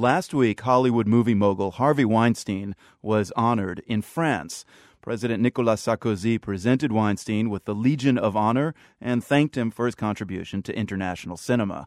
[0.00, 4.64] Last week, Hollywood movie mogul Harvey Weinstein was honored in France.
[5.02, 9.94] President Nicolas Sarkozy presented Weinstein with the Legion of Honor and thanked him for his
[9.94, 11.86] contribution to international cinema.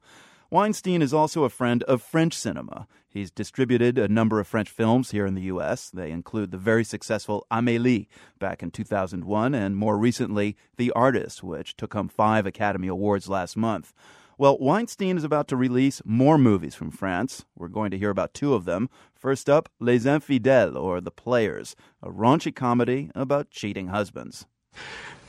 [0.51, 2.87] Weinstein is also a friend of French cinema.
[3.09, 5.89] He's distributed a number of French films here in the U.S.
[5.89, 8.05] They include the very successful Amélie
[8.37, 13.57] back in 2001 and more recently The Artist, which took home five Academy Awards last
[13.57, 13.91] month.
[14.35, 17.45] Well, Weinstein is about to release more movies from France.
[17.55, 18.89] We're going to hear about two of them.
[19.13, 24.47] First up, Les Infidèles, or The Players, a raunchy comedy about cheating husbands.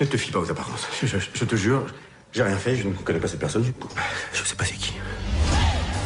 [0.01, 0.87] Ne te fie pas aux apparences.
[0.99, 1.91] Je, je, je te jure,
[2.33, 3.63] j'ai rien fait, je ne connais pas cette personne.
[4.33, 4.95] Je sais pas c'est qui.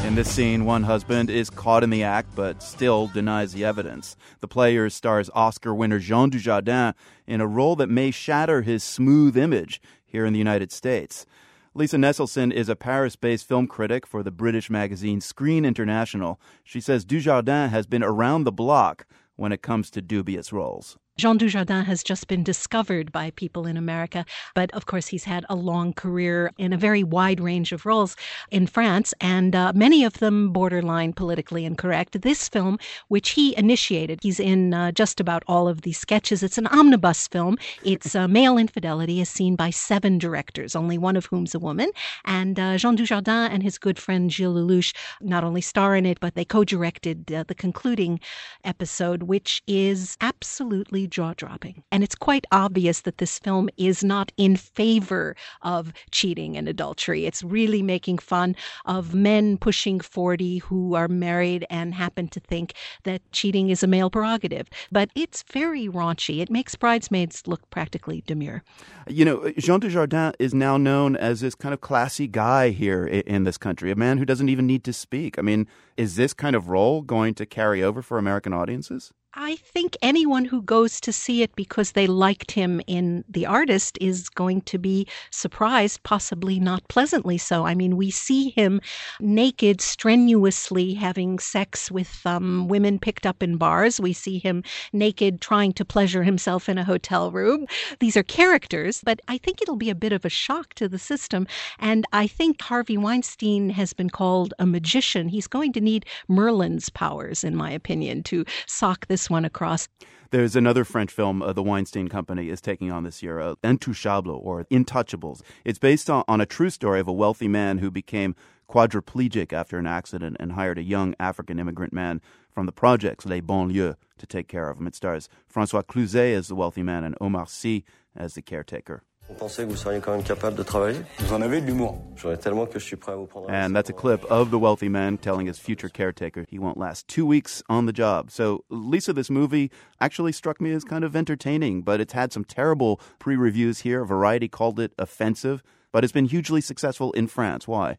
[0.04, 4.16] In this scene, one husband is caught in the act but still denies the evidence.
[4.40, 6.94] The Players stars Oscar winner Jean Dujardin
[7.28, 11.26] in a role that may shatter his smooth image here in the United States.
[11.74, 16.40] Lisa Nesselson is a Paris based film critic for the British magazine Screen International.
[16.64, 20.98] She says Dujardin has been around the block when it comes to dubious roles.
[21.18, 24.24] Jean Dujardin has just been discovered by people in America,
[24.54, 28.14] but of course he's had a long career in a very wide range of roles
[28.52, 32.22] in France, and uh, many of them borderline politically incorrect.
[32.22, 36.44] This film, which he initiated, he's in uh, just about all of these sketches.
[36.44, 37.58] It's an omnibus film.
[37.82, 41.90] It's uh, male infidelity is seen by seven directors, only one of whom's a woman,
[42.26, 46.20] and uh, Jean Dujardin and his good friend Gilles Lellouche not only star in it,
[46.20, 48.20] but they co-directed uh, the concluding
[48.62, 51.82] episode, which is absolutely jaw dropping.
[51.90, 57.26] And it's quite obvious that this film is not in favor of cheating and adultery.
[57.26, 58.54] It's really making fun
[58.86, 63.86] of men pushing 40 who are married and happen to think that cheating is a
[63.86, 64.68] male prerogative.
[64.92, 66.40] But it's very raunchy.
[66.40, 68.62] It makes bridesmaids look practically demure.
[69.06, 73.44] You know, Jean Dujardin is now known as this kind of classy guy here in
[73.44, 75.38] this country, a man who doesn't even need to speak.
[75.38, 75.66] I mean,
[75.96, 79.12] is this kind of role going to carry over for American audiences?
[79.40, 83.96] I think anyone who goes to see it because they liked him in The Artist
[84.00, 87.64] is going to be surprised, possibly not pleasantly so.
[87.64, 88.80] I mean, we see him
[89.20, 94.00] naked, strenuously having sex with um, women picked up in bars.
[94.00, 97.68] We see him naked trying to pleasure himself in a hotel room.
[98.00, 100.98] These are characters, but I think it'll be a bit of a shock to the
[100.98, 101.46] system.
[101.78, 105.28] And I think Harvey Weinstein has been called a magician.
[105.28, 109.88] He's going to need Merlin's powers, in my opinion, to sock this one across.
[110.30, 114.40] There's another French film uh, the Weinstein Company is taking on this year, uh, Intouchables
[114.44, 115.40] or Intouchables.
[115.64, 118.34] It's based on, on a true story of a wealthy man who became
[118.68, 123.40] quadriplegic after an accident and hired a young African immigrant man from the projects, Les
[123.40, 124.86] Banlieues, to take care of him.
[124.86, 127.84] It stars Francois Cluzet as the wealthy man and Omar Sy
[128.14, 129.02] as the caretaker.
[129.30, 131.98] On pensait que vous seriez quand même capable de travailler Vous en avez de l'humour.
[132.16, 133.50] J'en ai tellement que je suis prêt à vous prendre.
[133.50, 137.06] And that's a clip of the wealthy man telling his future caretaker he won't last
[137.08, 138.30] two weeks on the job.
[138.30, 142.44] So, Lisa, this movie actually struck me as kind of entertaining, but it's had some
[142.44, 144.02] terrible pre reviews here.
[144.04, 145.62] Variety called it offensive,
[145.92, 147.68] but it's been hugely successful in France.
[147.68, 147.98] Why?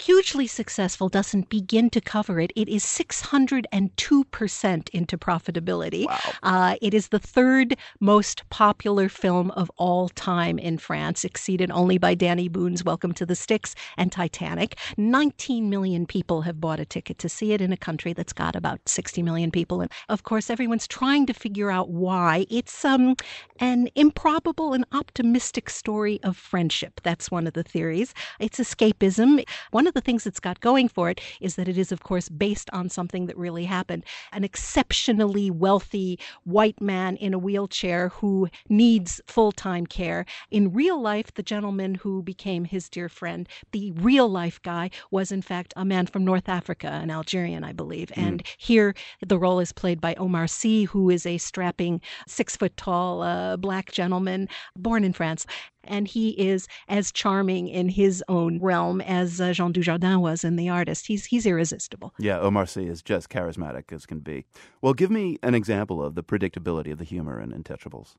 [0.00, 2.52] Hugely successful doesn't begin to cover it.
[2.54, 6.06] It is 602% into profitability.
[6.06, 6.20] Wow.
[6.44, 11.98] Uh, it is the third most popular film of all time in France, exceeded only
[11.98, 14.78] by Dany Boon's Welcome to the Sticks and Titanic.
[14.96, 18.54] 19 million people have bought a ticket to see it in a country that's got
[18.54, 19.80] about 60 million people.
[19.80, 22.46] And of course, everyone's trying to figure out why.
[22.48, 23.16] It's um,
[23.58, 27.00] an improbable and optimistic story of friendship.
[27.02, 28.14] That's one of the theories.
[28.38, 29.44] It's escapism.
[29.72, 32.28] One of the things it's got going for it is that it is, of course,
[32.28, 34.04] based on something that really happened.
[34.32, 40.24] An exceptionally wealthy white man in a wheelchair who needs full time care.
[40.50, 45.32] In real life, the gentleman who became his dear friend, the real life guy, was
[45.32, 48.08] in fact a man from North Africa, an Algerian, I believe.
[48.08, 48.26] Mm.
[48.28, 48.94] And here,
[49.26, 53.56] the role is played by Omar Sy, who is a strapping, six foot tall uh,
[53.56, 55.46] black gentleman born in France
[55.88, 60.56] and he is as charming in his own realm as uh, Jean Dujardin was in
[60.56, 61.06] The Artist.
[61.06, 62.14] He's he's irresistible.
[62.18, 64.44] Yeah, Omar Sy is just charismatic as can be.
[64.80, 68.14] Well, give me an example of the predictability of the humor in Intouchables.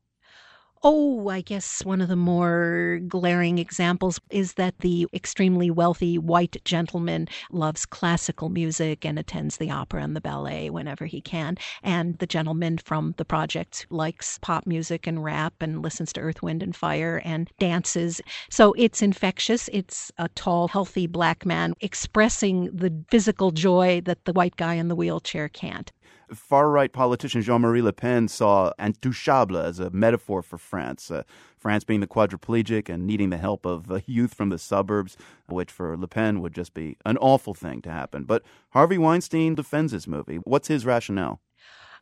[0.81, 6.55] Oh, I guess one of the more glaring examples is that the extremely wealthy white
[6.63, 11.57] gentleman loves classical music and attends the opera and the ballet whenever he can.
[11.83, 16.41] And the gentleman from the project likes pop music and rap and listens to Earth,
[16.41, 18.21] Wind, and Fire and dances.
[18.49, 19.69] So it's infectious.
[19.73, 24.87] It's a tall, healthy black man expressing the physical joy that the white guy in
[24.87, 25.91] the wheelchair can't.
[26.33, 31.09] Far right politician Jean Marie Le Pen saw intouchable as a metaphor for France.
[31.09, 31.23] Uh,
[31.57, 35.17] France being the quadriplegic and needing the help of uh, youth from the suburbs,
[35.47, 38.23] which for Le Pen would just be an awful thing to happen.
[38.23, 40.37] But Harvey Weinstein defends his movie.
[40.37, 41.41] What's his rationale?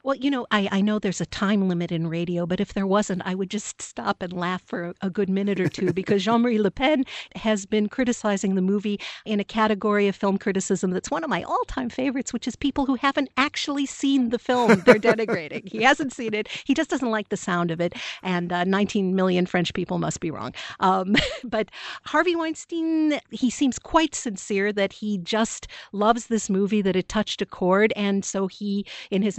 [0.03, 2.87] Well, you know, I, I know there's a time limit in radio, but if there
[2.87, 6.23] wasn't, I would just stop and laugh for a, a good minute or two because
[6.25, 7.03] Jean Marie Le Pen
[7.35, 11.43] has been criticizing the movie in a category of film criticism that's one of my
[11.43, 15.67] all time favorites, which is people who haven't actually seen the film they're denigrating.
[15.67, 19.15] he hasn't seen it, he just doesn't like the sound of it, and uh, 19
[19.15, 20.53] million French people must be wrong.
[20.79, 21.69] Um, but
[22.03, 27.41] Harvey Weinstein, he seems quite sincere that he just loves this movie, that it touched
[27.41, 29.37] a chord, and so he, in his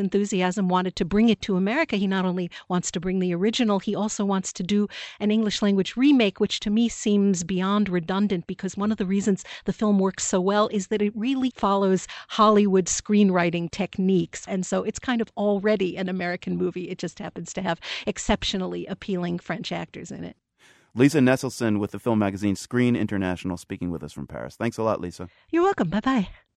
[0.49, 1.97] enthusiasm, wanted to bring it to America.
[1.97, 4.89] He not only wants to bring the original, he also wants to do
[5.21, 9.45] an English language remake, which to me seems beyond redundant because one of the reasons
[9.65, 14.47] the film works so well is that it really follows Hollywood screenwriting techniques.
[14.49, 16.89] And so it's kind of already an American movie.
[16.89, 20.37] It just happens to have exceptionally appealing French actors in it.
[20.95, 24.57] Lisa Nesselson with the film magazine Screen International speaking with us from Paris.
[24.57, 25.29] Thanks a lot, Lisa.
[25.51, 25.91] You're welcome.
[25.91, 26.29] Bye bye.